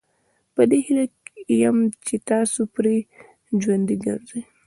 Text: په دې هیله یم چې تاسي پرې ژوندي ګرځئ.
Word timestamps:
په 0.55 0.61
دې 0.69 0.79
هیله 0.85 1.05
یم 1.61 1.77
چې 2.05 2.15
تاسي 2.29 2.63
پرې 2.75 2.95
ژوندي 3.61 3.95
ګرځئ. 4.05 4.41